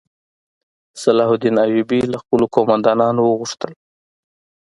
صلاح 1.01 1.29
الدین 1.33 1.55
ایوبي 1.65 1.99
له 2.11 2.17
خپلو 2.23 2.45
قوماندانانو 2.55 3.21
وغوښتل. 3.25 3.71